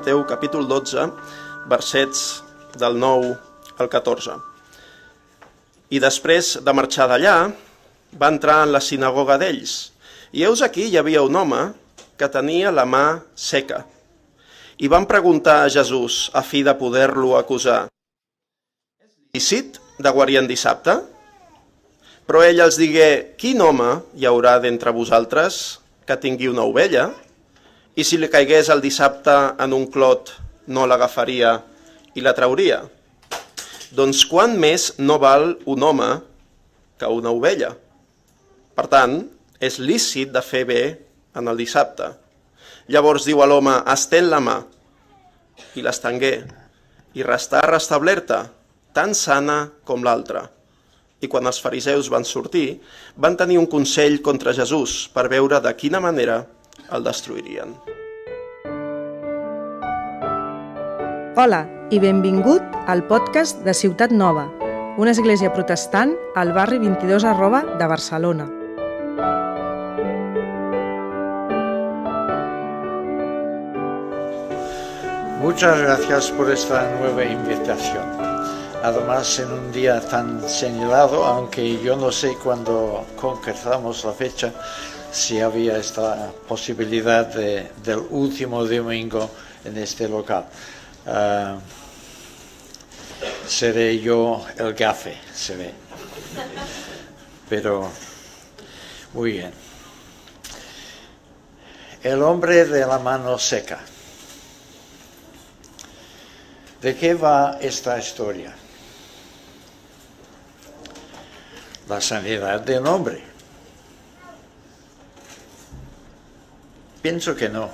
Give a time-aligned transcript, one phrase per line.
[0.00, 1.10] Mateu capítol 12,
[1.68, 2.40] versets
[2.72, 3.34] del 9
[3.76, 4.32] al 14.
[5.92, 7.34] I després de marxar d'allà,
[8.16, 9.92] va entrar en la sinagoga d'ells.
[10.32, 11.60] I heus aquí hi havia un home
[12.16, 13.82] que tenia la mà seca.
[14.80, 17.82] I van preguntar a Jesús a fi de poder-lo acusar.
[19.04, 20.96] És lícit de guarir en dissabte?
[22.24, 25.76] Però ell els digué, quin home hi haurà d'entre vosaltres
[26.08, 27.10] que tingui una ovella
[27.96, 30.34] i si li caigués el dissabte en un clot
[30.70, 31.56] no l'agafaria
[32.14, 32.82] i la trauria?
[33.90, 36.10] Doncs quant més no val un home
[37.00, 37.72] que una ovella?
[38.76, 39.16] Per tant,
[39.58, 40.82] és lícit de fer bé
[41.36, 42.12] en el dissabte.
[42.90, 44.56] Llavors diu a l'home, estén la mà,
[45.76, 46.32] i l'estengué,
[47.18, 48.44] i restà restablerta,
[48.94, 50.46] tan sana com l'altra.
[51.20, 52.80] I quan els fariseus van sortir,
[53.16, 56.40] van tenir un consell contra Jesús per veure de quina manera
[56.92, 57.74] el destruirien.
[61.36, 64.48] Hola i benvingut al podcast de Ciutat Nova,
[64.98, 68.50] una església protestant al barri 22 arroba de Barcelona.
[75.40, 78.04] Muchas gracias por esta nueva invitación.
[78.82, 84.52] Además, en un día tan señalado, aunque yo no sé cuándo concretamos la fecha,
[85.12, 89.30] si había esta posibilidad de, del último domingo
[89.64, 90.46] en este local.
[91.06, 91.58] Uh,
[93.46, 95.74] seré yo el gafe, se ve.
[97.48, 97.90] Pero,
[99.12, 99.52] muy bien.
[102.02, 103.80] El hombre de la mano seca.
[106.80, 108.54] ¿De qué va esta historia?
[111.88, 113.29] La sanidad del hombre.
[117.02, 117.70] Pienso que no.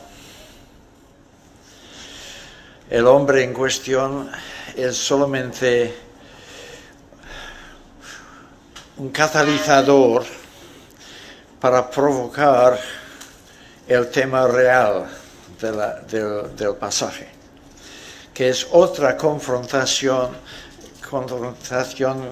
[2.89, 4.31] El hombre en cuestión
[4.77, 5.93] es solamente
[8.99, 10.25] un catalizador
[11.61, 12.79] para provocar
[13.89, 15.09] el tema real
[15.61, 17.29] del, pasaje
[18.33, 20.31] que es otra confrontación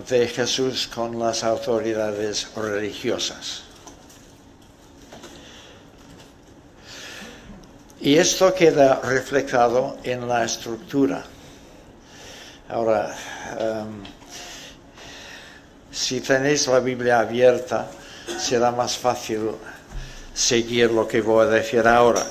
[0.08, 3.63] de Jesús con las autoridades religiosas.
[8.04, 11.25] Y esto queda reflejado en la estructura.
[12.69, 13.16] Ahora,
[13.59, 14.03] um,
[15.91, 17.88] si tenéis la Biblia abierta,
[18.38, 19.53] será más fácil
[20.34, 22.22] seguir lo que voy a decir ahora.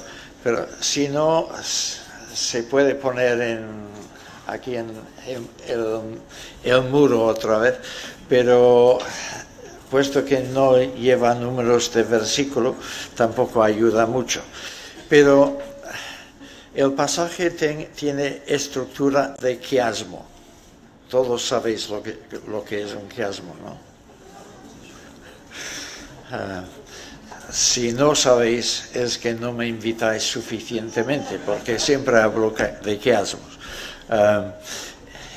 [0.44, 3.66] Pero si no, se puede poner en,
[4.46, 4.92] aquí en,
[5.26, 6.20] en el,
[6.64, 7.80] el, muro otra vez,
[8.30, 9.00] pero
[9.90, 12.76] puesto que no lleva números de versículo,
[13.16, 14.44] tampoco ayuda mucho.
[15.14, 15.60] Pero
[16.74, 20.26] el pasaje tiene estructura de quiasmo.
[21.08, 23.78] Todos sabéis lo que, es un quiasmo, ¿no?
[26.36, 26.64] Uh,
[27.52, 33.60] si no sabéis es que no me invitáis suficientemente, porque siempre hablo de quiasmos.
[34.10, 34.50] Uh,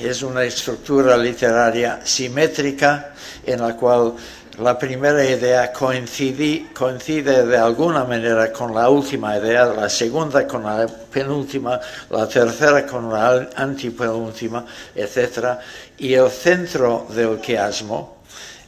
[0.03, 3.13] es una estructura literaria simétrica
[3.45, 4.15] en la cual
[4.59, 10.87] la primera idea coincide, de alguna manera con la última idea, la segunda con la
[10.87, 11.79] penúltima,
[12.09, 14.65] la tercera con la antipenúltima,
[14.95, 15.59] etc.
[15.99, 18.17] Y el centro del quiasmo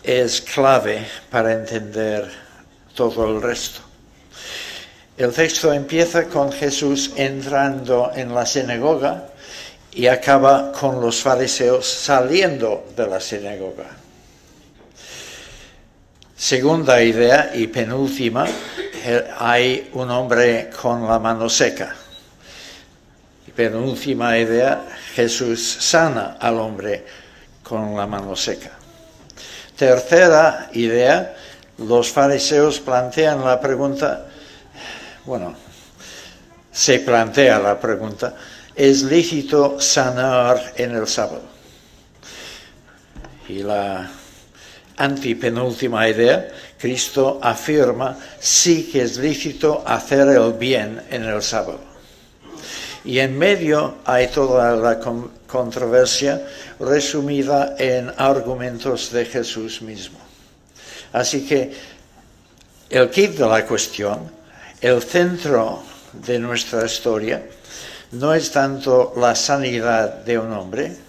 [0.04, 2.30] es clave para entender
[2.94, 3.82] todo el resto.
[5.18, 9.30] El texto empieza con Jesús entrando en la sinagoga
[9.92, 13.99] y acaba con los fariseos saliendo de la sinagoga.
[16.40, 18.48] Segunda idea y penúltima,
[19.40, 21.94] hay un hombre con la mano seca.
[23.46, 24.86] Y penúltima idea,
[25.16, 27.06] Jesús sana al hombre
[27.62, 28.72] con la mano seca.
[29.76, 31.36] Tercera idea,
[31.78, 34.26] los fariseos plantean la pregunta,
[35.26, 35.54] bueno,
[36.72, 38.34] se plantea la pregunta,
[38.74, 41.44] ¿es lícito sanar en el sábado?
[43.50, 44.10] Y la
[45.00, 46.48] antipenúltima idea,
[46.78, 51.80] Cristo afirma, sí que es lícito hacer el bien en el sábado.
[53.06, 55.00] Y en medio hay toda la
[55.48, 56.46] controversia
[56.80, 60.20] resumida en argumentos de Jesús mismo.
[61.14, 61.74] Así que
[62.90, 64.30] el kit de la cuestión,
[64.82, 65.82] el centro
[66.14, 67.42] de nuestra historia,
[68.12, 71.09] no es tanto la sanidad de un hombre,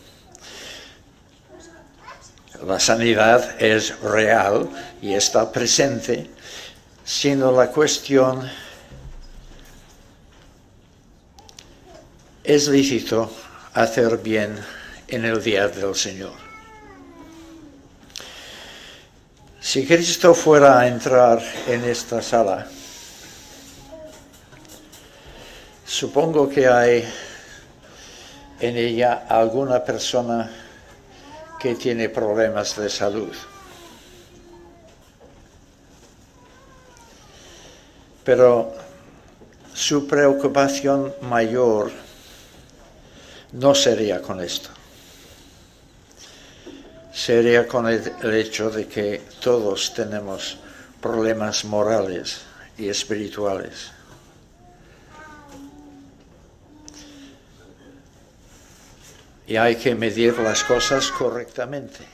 [2.66, 4.68] la sanidad es real
[5.00, 6.30] y está presente,
[7.04, 8.50] sino la cuestión
[12.44, 13.30] es lícito
[13.74, 14.58] hacer bien
[15.08, 16.32] en el día del Señor.
[19.60, 22.66] Si Cristo fuera a entrar en esta sala,
[25.84, 27.04] supongo que hay
[28.58, 30.50] en ella alguna persona
[31.60, 33.34] que tiene problemas de salud.
[38.24, 38.72] Pero
[39.74, 41.90] su preocupación mayor
[43.52, 44.70] no sería con esto.
[47.12, 50.58] Sería con el, hecho de que todos tenemos
[51.00, 52.42] problemas morales
[52.78, 54.00] y espirituales.
[59.50, 62.06] Y hay que medir las cosas correctamente.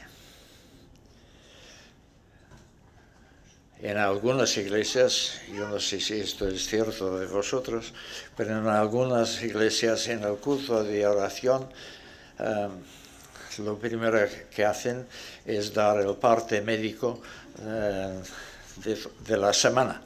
[3.83, 7.93] En algunas iglesias, yo no sé si esto es cierto de vosotros,
[8.38, 11.69] pero en algunas iglesias en el culto de oración,
[12.38, 14.19] um, lo primero
[14.50, 15.06] que hacen
[15.44, 17.21] es dar el parte médico
[17.59, 18.23] uh,
[19.29, 20.00] de, la semana.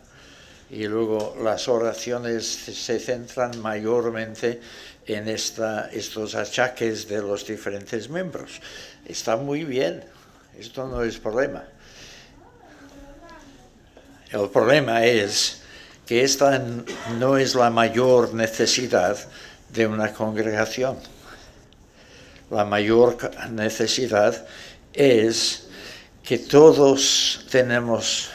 [0.70, 4.61] Y luego las oraciones se centran mayormente
[5.06, 8.61] en esta, estos achaques de los diferentes miembros.
[9.05, 10.05] Está muy bien,
[10.58, 11.64] esto no es problema
[14.32, 15.61] el problema es
[16.06, 16.62] que esta
[17.19, 19.19] no es la mayor necesidad
[19.70, 20.96] de una congregación.
[22.50, 23.16] La mayor
[23.50, 24.46] necesidad
[24.93, 25.69] es
[26.23, 28.31] que todos tenemos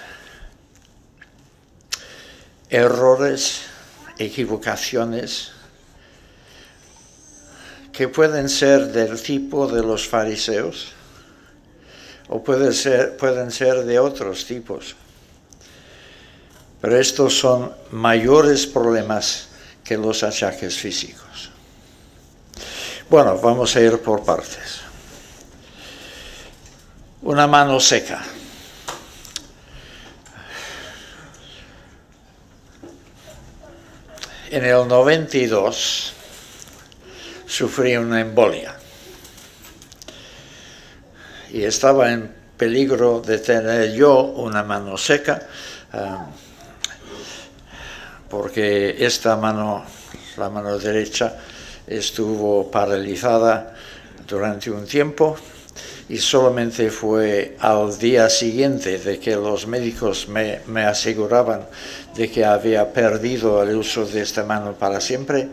[2.70, 3.62] errores,
[4.18, 5.52] equivocaciones,
[7.92, 10.88] que pueden ser del tipo de los fariseos
[12.28, 14.96] o pueden ser, pueden ser de otros tipos.
[16.82, 19.48] Pero estos son mayores problemas
[19.84, 21.52] que los achaques físicos.
[23.10, 24.82] Bueno, vamos a ir por partes.
[27.22, 28.22] Una mano seca.
[34.52, 36.14] En el 92
[37.48, 38.76] sufrí una embolia
[41.52, 45.48] y estaba en peligro de tener yo una mano seca.
[45.94, 46.26] Um,
[48.30, 49.84] porque esta mano,
[50.38, 51.38] la mano derecha,
[51.88, 53.74] estuvo paralizada
[54.28, 55.38] durante un tiempo
[56.08, 61.68] y solamente fue al día siguiente de que los médicos me, aseguraban
[62.16, 65.48] de que había perdido el uso de esta mano para siempre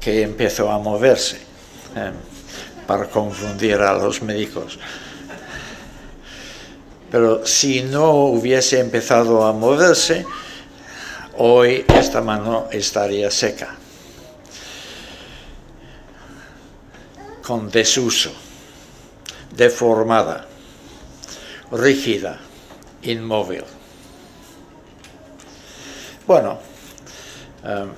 [0.00, 1.36] que empezó a moverse
[1.94, 2.10] eh,
[2.86, 4.78] para confundir a los médicos.
[7.10, 10.26] Pero si no hubiese empezado a moverse,
[11.38, 13.76] hoy esta mano estaría seca,
[17.42, 18.32] con desuso,
[19.56, 20.46] deformada,
[21.70, 22.38] rígida,
[23.02, 23.64] inmóvil.
[26.26, 26.58] Bueno,
[27.64, 27.88] em,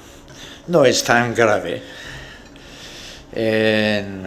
[0.69, 1.83] no es tan grave.
[3.33, 4.25] En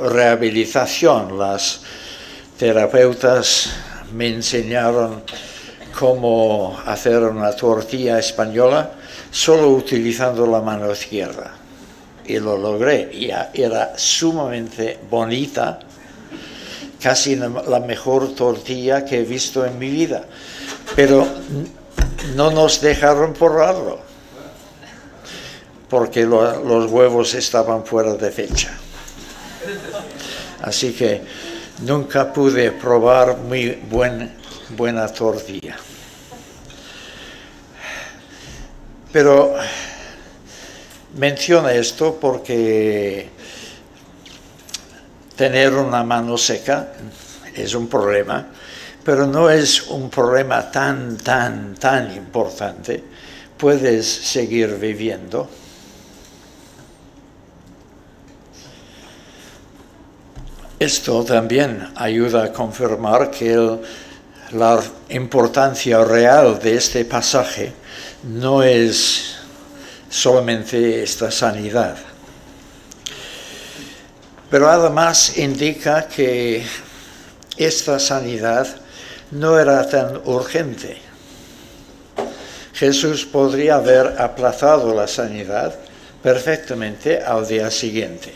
[0.00, 1.80] rehabilitación las
[2.58, 3.70] terapeutas
[4.12, 5.22] me enseñaron
[5.98, 8.92] cómo hacer una tortilla española
[9.30, 11.52] solo utilizando la mano izquierda.
[12.24, 13.10] Y lo logré.
[13.12, 15.78] Y era sumamente bonita,
[17.00, 20.24] casi la mejor tortilla que he visto en mi vida.
[20.96, 21.26] Pero
[22.34, 24.00] no nos dejaron probarlo,
[25.88, 28.70] porque los huevos estaban fuera de fecha.
[30.62, 31.22] Así que
[31.82, 34.34] nunca pude probar muy buen,
[34.70, 35.76] buena tortilla.
[39.12, 39.54] Pero
[41.16, 43.30] menciona esto porque
[45.38, 46.88] tener una mano seca
[47.54, 48.48] es un problema,
[49.04, 53.04] pero no es un problema tan, tan, tan importante.
[53.56, 55.48] Puedes seguir viviendo.
[60.76, 63.78] Esto también ayuda a confirmar que
[64.52, 67.72] la importancia real de este pasaje
[68.24, 69.36] no es
[70.10, 71.96] solamente esta sanidad,
[74.50, 76.64] pero además indica que
[77.56, 78.66] esta sanidad
[79.30, 80.98] no era tan urgente.
[82.72, 85.74] Jesús podría haber aplazado la sanidad
[86.22, 88.32] perfectamente al día siguiente.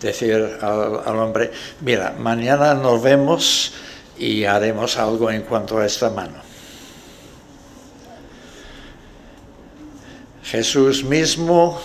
[0.00, 3.72] Decir al, hombre, mira, mañana nos vemos
[4.18, 6.42] y haremos algo en cuanto a esta mano.
[10.42, 11.80] Jesús mismo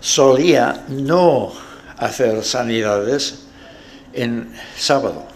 [0.00, 1.52] solía no
[1.96, 3.40] hacer sanidades
[4.12, 5.26] en sábado.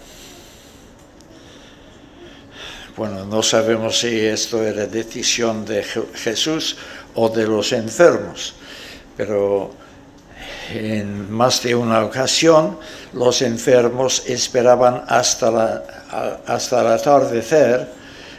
[2.97, 6.77] Bueno, no sabemos si esto era decisión de Jesús
[7.15, 8.55] o de los enfermos,
[9.17, 9.73] pero
[10.71, 12.79] en más de una ocasión
[13.15, 15.83] los enfermos esperaban hasta, la,
[16.47, 17.89] hasta el atardecer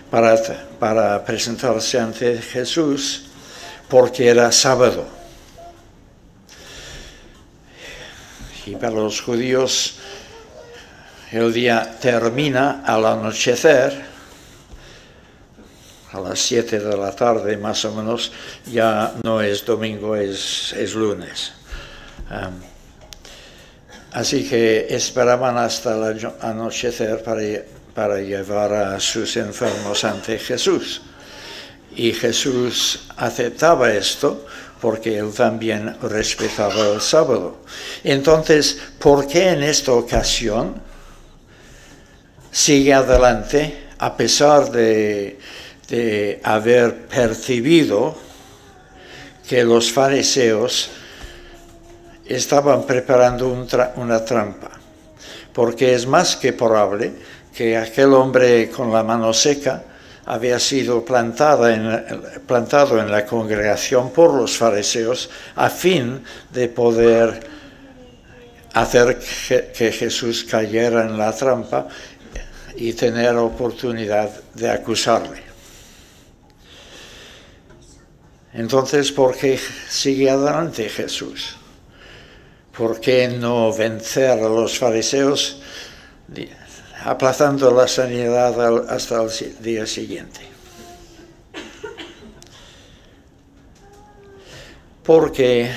[0.09, 0.35] para,
[0.79, 3.25] para presentarse ante Jesús
[3.89, 5.22] porque era sábado.
[8.65, 9.95] Y para los judíos
[11.31, 14.05] el día termina al anochecer,
[16.11, 18.31] a las 7 de la tarde más o menos,
[18.71, 21.53] ya no es domingo, es, es lunes.
[24.11, 27.41] así que esperaban hasta el anochecer para,
[27.95, 31.01] para llevar a sus enfermos ante Jesús.
[31.95, 34.45] Y Jesús aceptaba esto
[34.83, 37.59] porque él también respetaba el sábado.
[38.03, 40.75] Entonces, ¿por qué en esta ocasión
[42.51, 45.39] sigue adelante a pesar de,
[45.87, 48.13] de haber percibido
[49.47, 50.89] que los fariseos
[52.25, 53.55] estaban preparando
[53.95, 54.71] una trampa?
[55.53, 57.13] Porque es más que probable
[57.55, 59.81] que aquel hombre con la mano seca
[60.25, 67.47] había sido plantada en, plantado en la congregación por los fariseos a fin de poder
[68.73, 69.19] hacer
[69.75, 71.87] que, Jesús cayera en la trampa
[72.75, 75.43] y tener oportunidad de acusarle.
[78.53, 81.55] Entonces, ¿por qué sigue adelante Jesús?
[82.75, 85.61] ¿Por qué no vencer a los fariseos
[87.03, 89.29] aplazando la sanidad hasta el
[89.61, 90.39] día siguiente.
[95.03, 95.69] Porque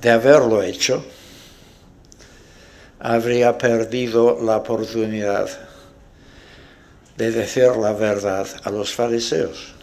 [0.00, 1.04] de haberlo hecho,
[2.98, 5.48] habría perdido la oportunidad
[7.16, 9.74] de decir la verdad a los fariseos.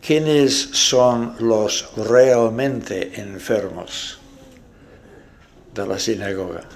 [0.00, 4.18] ¿Quiénes son los realmente enfermos
[5.74, 6.75] de la sinagoga?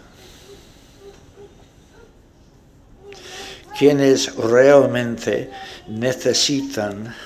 [3.81, 5.51] Quienes realmente
[5.89, 7.17] necesitan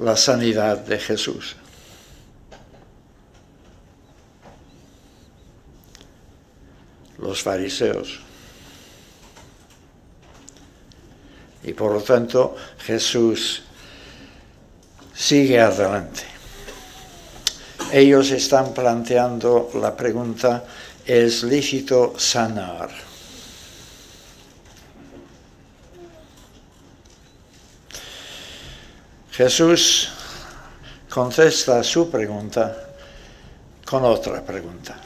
[0.00, 1.56] la sanidad de Jesús.
[7.16, 8.20] Los fariseos.
[11.62, 13.62] Y por lo tanto Jesús
[15.14, 16.24] sigue adelante.
[17.94, 20.66] Ellos están planteando la pregunta,
[21.06, 23.07] ¿es lícito sanar?
[29.38, 30.08] Jesús
[31.08, 32.76] contesta su pregunta
[33.84, 34.96] con otra pregunta.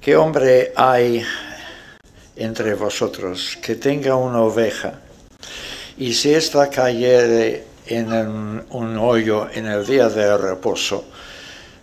[0.00, 1.22] ¿Qué hombre hay
[2.34, 4.94] entre vosotros que tenga una oveja
[5.98, 8.14] y si ésta cayere en
[8.70, 11.04] un, hoyo en el día de reposo,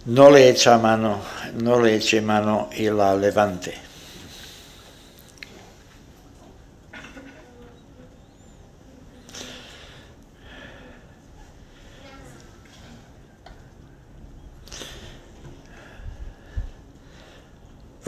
[0.06, 1.22] no le echa mano,
[1.62, 3.89] no le eche mano y la levante?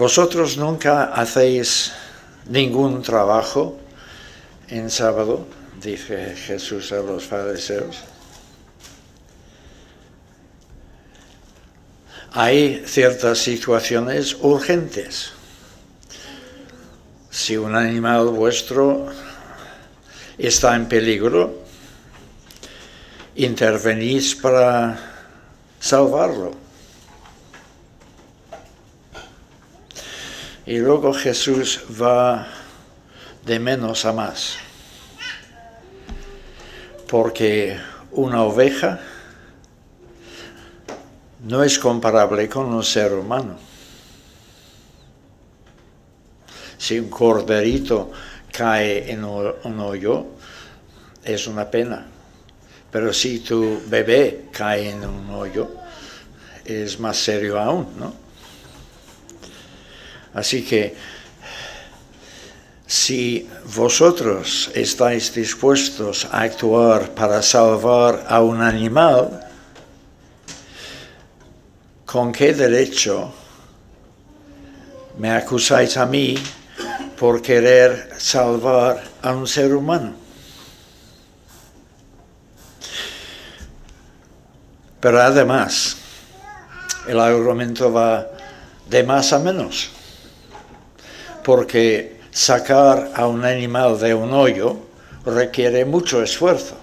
[0.01, 1.91] Vosotros nunca hacéis
[2.49, 3.77] ningún trabajo
[4.67, 5.45] en sábado,
[5.79, 7.99] dice Jesús a los fariseos.
[12.31, 15.33] Hay ciertas situaciones urgentes.
[17.29, 19.05] Si un animal vuestro
[20.35, 21.61] está en peligro,
[23.35, 24.97] intervenís para
[25.79, 26.60] salvarlo.
[30.71, 32.47] Y luego Jesús va
[33.45, 34.55] de menos a más.
[37.09, 37.77] Porque
[38.11, 39.01] una oveja
[41.41, 43.57] no es comparable con un ser humano.
[46.77, 48.09] Si un corderito
[48.49, 50.25] cae en un hoyo,
[51.21, 52.07] es una pena.
[52.89, 55.69] Pero si tu bebé cae en un hoyo,
[56.63, 58.20] es más serio aún, ¿no?
[60.33, 60.95] Así que
[62.91, 69.47] si vosotros estáis dispuestos a actuar para salvar a un animal,
[72.05, 73.33] ¿con qué derecho
[75.17, 76.35] me acusáis a mí
[77.17, 80.13] por querer salvar a un ser humano?
[84.99, 85.95] Pero además,
[87.07, 88.27] el argumento va
[88.89, 90.00] de más a menos
[91.43, 94.77] porque sacar a un animal de un hoyo
[95.25, 96.75] requiere mucho esfuerzo,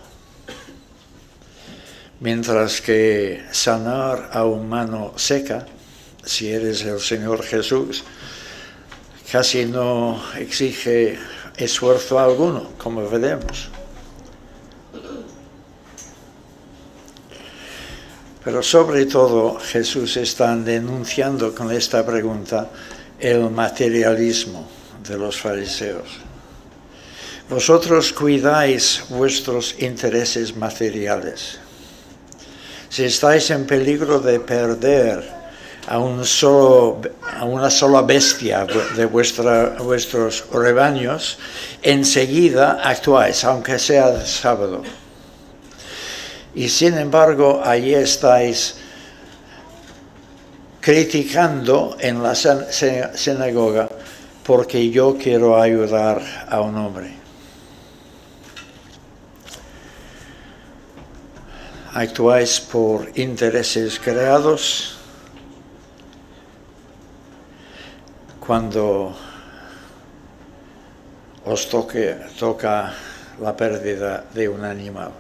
[2.21, 5.67] mientras que sanar a un mano seca,
[6.25, 8.05] si eres el Señor Jesús,
[9.31, 11.19] casi no exige
[11.57, 13.71] esfuerzo alguno, como veremos.
[18.45, 22.71] Pero sobre todo Jesús está denunciando con esta pregunta
[23.19, 24.69] el materialismo
[25.09, 26.29] de los fariseos.
[27.49, 31.59] Vosotros cuidáis vuestros intereses materiales.
[32.91, 35.25] Si estáis en peligro de perder
[35.87, 37.01] a, un solo,
[37.37, 41.39] a una sola bestia de vuestros rebaños,
[41.83, 44.83] enseguida actuáis, aunque sea sábado.
[46.55, 48.77] Y sin embargo, allí estáis
[50.89, 53.91] criticando en la sinagoga
[54.43, 57.13] porque yo quiero ayudar a un hombre.
[61.93, 64.97] Actuáis por intereses creados
[68.41, 69.15] cuando
[71.45, 72.95] os toca
[73.43, 75.13] la pérdida de un animal.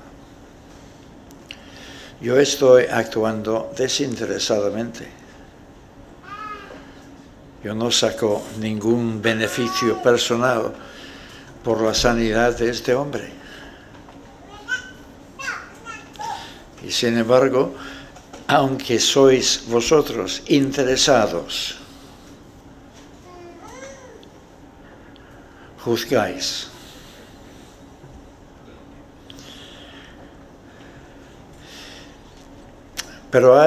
[2.23, 5.18] Yo estoy actuando desinteresadamente.
[7.63, 10.73] Yo no saco ningún beneficio personal
[11.65, 13.33] por la sanidad de este hombre.
[16.87, 17.75] Y sin embargo,
[18.47, 21.77] aunque sois vosotros interesados,
[25.85, 26.69] juzgáis.
[33.31, 33.61] Pero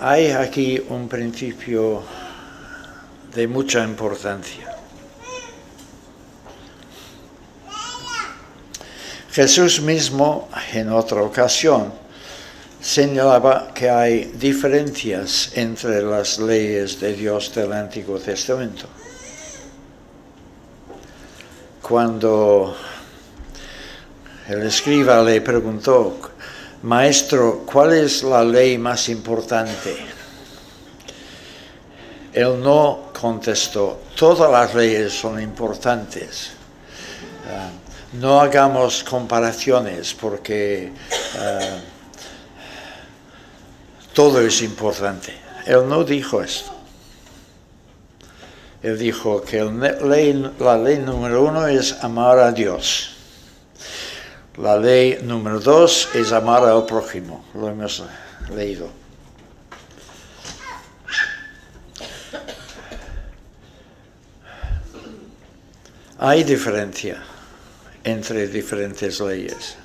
[0.00, 2.02] hay aquí un principio
[3.34, 4.70] de mucha importancia.
[9.32, 11.92] Jesús mismo, en otra ocasión,
[12.80, 18.86] señalaba que hay diferencias entre las leyes de Dios del Antiguo Testamento.
[21.82, 22.76] Cuando
[24.48, 26.18] el escriba le preguntó
[26.82, 29.96] Maestro, ¿cuál es la ley más importante?
[32.32, 36.50] Él no contestó, todas las leyes son importantes.
[37.48, 37.70] Ah,
[38.20, 40.92] no hagamos comparaciones porque
[41.38, 41.78] ah,
[44.12, 45.32] todo es importante.
[45.64, 46.70] Él no dijo esto.
[48.82, 53.16] Él dijo que la ley número uno es amar a Dios.
[54.58, 58.04] La ley número dos es amar al prójimo, lo hemos
[58.54, 59.03] leído.
[66.26, 67.22] Hay diferencia
[68.02, 69.76] entre diferentes leyes.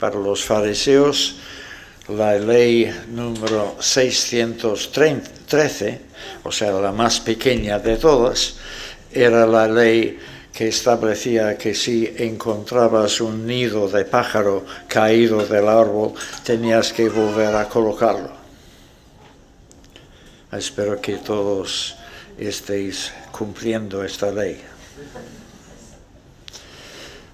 [0.00, 1.36] Para los fariseos,
[2.08, 6.00] la ley número 613,
[6.42, 8.56] o sea, la más pequeña de todas,
[9.12, 10.18] era la ley
[10.52, 17.54] que establecía que si encontrabas un nido de pájaro caído del árbol, tenías que volver
[17.54, 18.32] a colocarlo.
[20.50, 21.94] Espero que todos
[22.36, 24.62] estéis cumpliendo esta ley.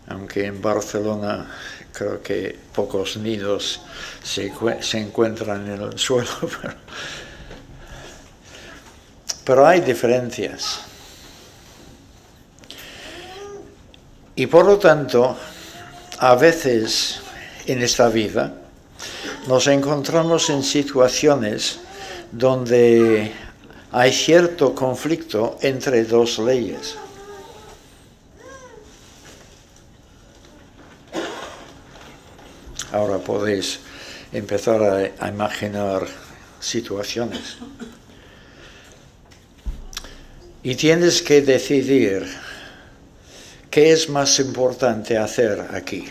[0.08, 1.46] Aunque en Barcelona
[1.92, 3.80] creo que pocos nidos
[4.22, 4.50] se,
[4.98, 6.30] encuentran en el suelo,
[9.44, 10.80] pero hay diferencias.
[14.34, 15.36] Y por lo tanto,
[16.18, 17.20] a veces
[17.66, 18.54] en esta vida
[19.46, 21.80] nos encontramos en situaciones
[22.32, 23.32] donde
[23.92, 26.96] hay cierto conflicto entre dos leyes.
[32.90, 33.80] Ahora podéis
[34.32, 36.06] empezar a, imaginar
[36.60, 37.58] situaciones.
[40.62, 42.26] Y tienes que decidir
[43.72, 46.04] ¿Qué es más importante hacer aquí?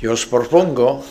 [0.00, 1.02] Yo os propongo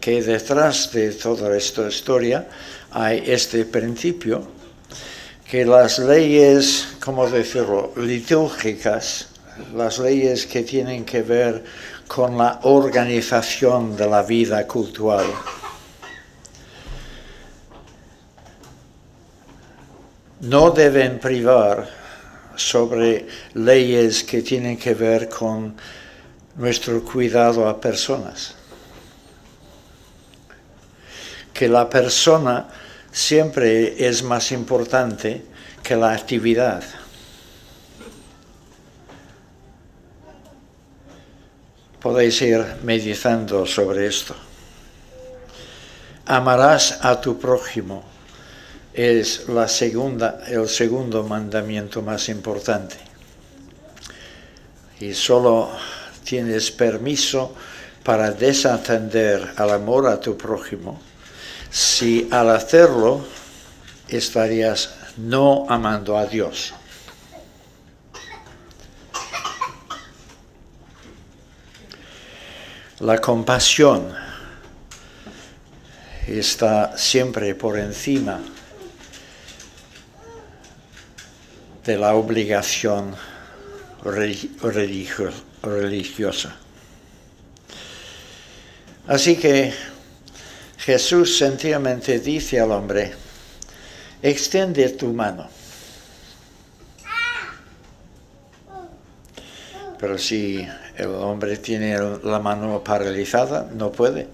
[0.00, 2.48] que detrás de toda esta historia
[2.88, 4.48] hay este principio,
[5.44, 9.28] que las leyes, como decirlo?, litúrgicas,
[9.76, 11.64] las leyes que tienen que ver
[12.08, 15.26] con la organización de la vida cultural,
[20.40, 21.88] no deben privar
[22.56, 25.76] sobre leyes que tienen que ver con
[26.56, 28.54] nuestro cuidado a personas.
[31.52, 32.68] Que la persona
[33.10, 35.44] siempre es más importante
[35.82, 36.82] que la actividad.
[42.00, 44.34] Podéis ir meditando sobre esto.
[46.26, 48.04] Amarás a tu prójimo
[48.92, 52.96] es la segunda, el segundo mandamiento más importante.
[55.00, 55.70] Y solo
[56.26, 57.54] tienes permiso
[58.02, 61.00] para desatender al amor a tu prójimo
[61.70, 63.24] si al hacerlo
[64.08, 66.74] estarías no amando a Dios.
[73.00, 74.14] La compasión
[76.26, 78.40] está siempre por encima
[81.84, 83.14] de la obligación
[84.02, 85.55] religiosa.
[89.06, 89.72] Así que
[90.78, 93.12] Jesús sencillamente dice al hombre,
[94.22, 95.48] extiende tu mano.
[99.98, 104.28] Pero si el hombre tiene la mano paralizada, no puede.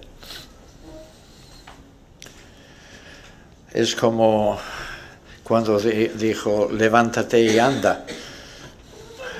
[3.73, 4.59] Es como
[5.43, 8.05] cuando dijo, levántate y anda,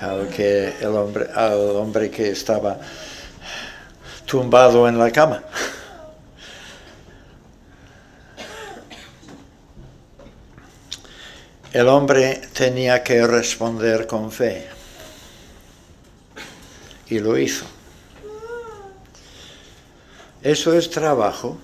[0.03, 2.79] al, que el hombre, al hombre que estaba
[4.27, 5.43] tumbado en la cama.
[11.73, 14.69] El hombre tenía que responder con fe
[17.09, 17.65] y lo hizo.
[20.43, 21.57] Eso es trabajo.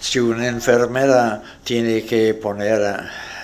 [0.00, 2.80] Si una enfermera tiene que poner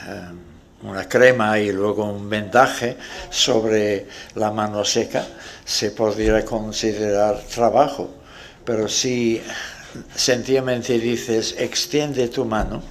[0.06, 0.47] eh,
[0.82, 2.96] una crema y luego un vendaje
[3.30, 5.26] sobre la mano seca,
[5.64, 8.10] se podría considerar trabajo.
[8.64, 9.42] Pero si
[10.14, 12.82] sencillamente dices, extiende tu mano,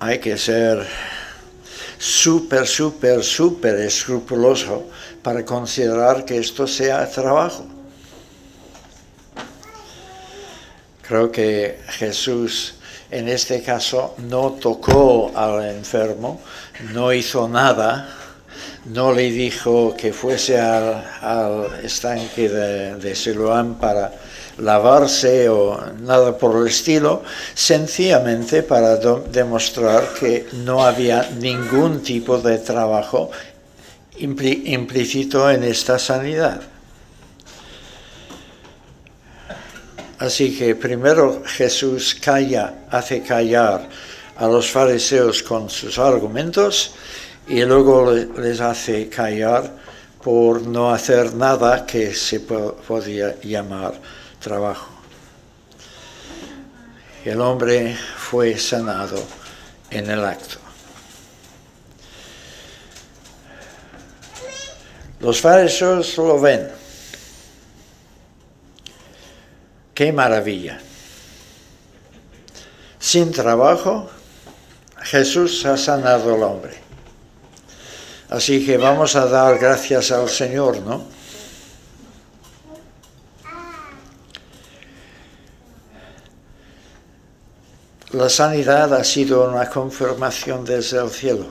[0.00, 0.86] hay que ser
[1.98, 4.88] súper, súper, súper escrupuloso
[5.22, 7.66] para considerar que esto sea trabajo.
[11.02, 12.77] Creo que Jesús
[13.10, 16.40] en este caso no tocó al enfermo,
[16.92, 18.08] no hizo nada,
[18.86, 24.12] no le dijo que fuese al, estanque de, de Siloam para
[24.58, 27.22] lavarse o nada por el estilo,
[27.54, 33.30] sencillamente para demostrar que no había ningún tipo de trabajo
[34.18, 36.60] implícito en esta sanidad.
[40.18, 43.88] Así que primero Jesús calla, hace callar
[44.36, 46.92] a los fariseos con sus argumentos
[47.46, 49.72] y luego les hace callar
[50.22, 53.94] por no hacer nada que se podía llamar
[54.40, 54.90] trabajo.
[57.24, 59.22] El hombre fue sanado
[59.90, 60.58] en el acto.
[65.20, 66.87] Los fariseos lo ven.
[69.98, 70.78] Qué maravilla.
[73.00, 74.08] Sin trabajo,
[75.02, 76.78] Jesús ha sanado al hombre.
[78.30, 81.04] Así que vamos a dar gracias al Señor, ¿no?
[88.12, 91.48] La sanidad ha sido una confirmación desde el cielo.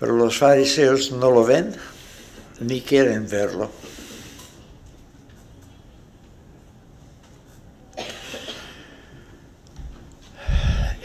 [0.00, 1.76] Pero los fariseos no lo ven
[2.58, 3.81] ni quieren verlo.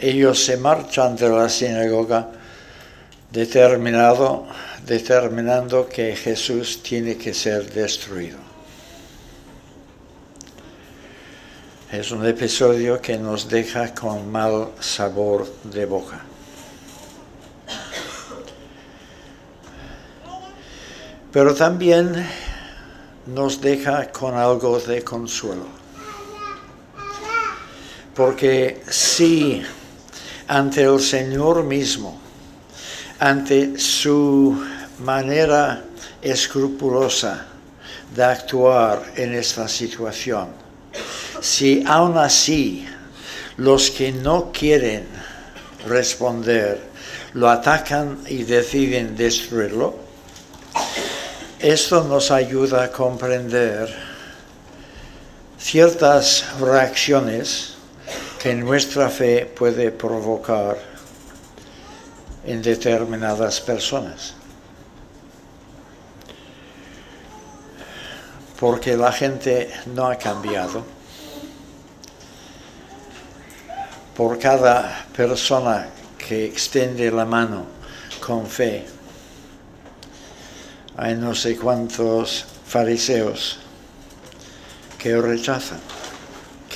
[0.00, 2.28] Ellos se marchan de la sinagoga
[3.30, 4.46] determinado,
[4.86, 8.38] determinando que Jesús tiene que ser destruido.
[11.90, 16.20] Es un episodio que nos deja con mal sabor de boca.
[21.32, 22.26] Pero también
[23.26, 25.66] nos deja con algo de consuelo.
[28.14, 29.62] Porque si
[30.48, 32.18] ante el Señor mismo,
[33.20, 34.64] ante su
[35.00, 35.84] manera
[36.22, 37.46] escrupulosa
[38.14, 40.48] de actuar en esta situación.
[41.40, 42.86] Si aún así
[43.58, 45.06] los que no quieren
[45.86, 46.88] responder
[47.34, 49.96] lo atacan y deciden destruirlo,
[51.60, 53.94] esto nos ayuda a comprender
[55.58, 57.77] ciertas reacciones
[58.38, 60.78] que nuestra fe puede provocar
[62.44, 64.34] en determinadas personas.
[68.58, 70.84] Porque la gente no ha cambiado.
[74.16, 77.66] Por cada persona que extiende la mano
[78.20, 78.84] con fe,
[80.96, 83.58] hay no sé cuántos fariseos
[84.98, 85.78] que rechazan,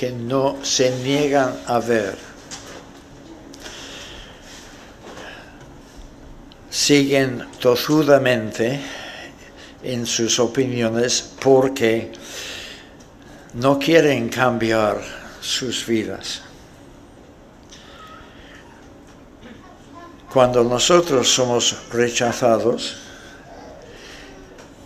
[0.03, 2.17] que no se niegan a ver.
[6.69, 8.81] Siguen tozudamente
[9.81, 12.11] en sus opiniones porque
[13.53, 15.01] no quieren cambiar
[15.39, 16.41] sus vidas.
[20.33, 22.97] Cuando nosotros somos rechazados,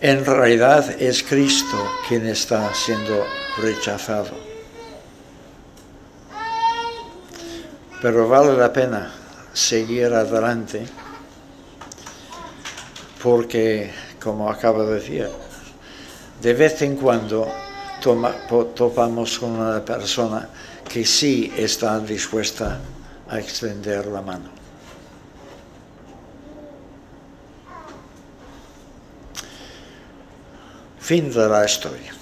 [0.00, 1.76] en realidad es Cristo
[2.06, 3.26] quien está siendo
[3.56, 4.57] rechazado.
[8.00, 9.10] Pero vale la pena
[9.52, 10.86] seguir adelante
[13.20, 13.90] porque,
[14.22, 15.28] como acabo de decir,
[16.40, 17.48] de vez en cuando
[18.00, 20.48] topamos con una persona
[20.88, 22.78] que sí está dispuesta
[23.28, 24.50] a extender la mano.
[31.00, 32.17] Fin de la historia.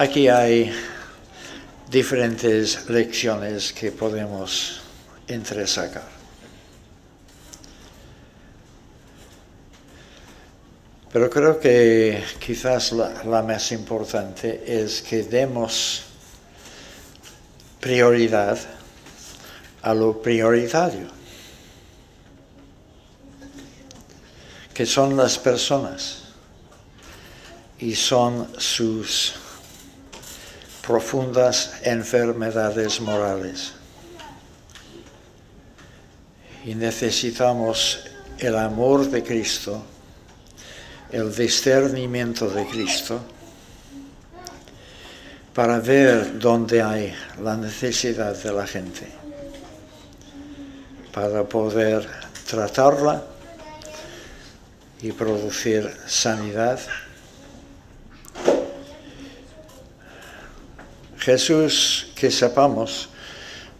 [0.00, 0.72] Aquí hay
[1.90, 4.80] diferentes lecciones que podemos
[5.26, 6.06] entresacar.
[11.12, 16.04] Pero creo que quizás la, la, más importante es que demos
[17.80, 18.56] prioridad
[19.82, 21.18] a lo prioritario.
[24.72, 26.18] que son las personas
[27.80, 29.34] y son sus
[30.88, 33.74] profundas enfermedades morales.
[36.64, 38.04] Y necesitamos
[38.38, 39.82] el amor de Cristo,
[41.12, 43.20] el discernimiento de Cristo,
[45.52, 49.08] para ver dónde hay la necesidad de la gente,
[51.12, 52.08] para poder
[52.48, 53.24] tratarla
[55.02, 56.80] y producir sanidad.
[61.28, 63.10] Jesús, que sepamos,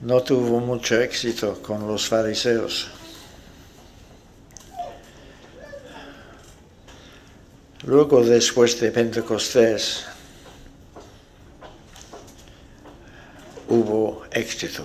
[0.03, 2.89] no tuvo mucho éxito con los fariseos.
[7.87, 10.05] Luego, después de Pentecostés,
[13.71, 14.85] hubo éxito.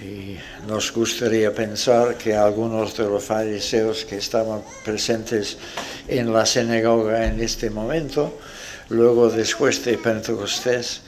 [0.00, 5.58] Y nos gustaría pensar que algunos de los fariseos que estaban presentes
[6.06, 8.38] en la sinagoga en este momento,
[8.88, 11.02] luego después de Pentecostés,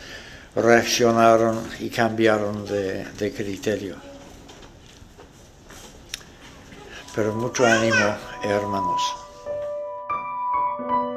[0.54, 3.96] reaccionaron y cambiaron de, de criterio.
[7.14, 8.14] Però mucho ánimo,
[8.44, 9.02] hermanos.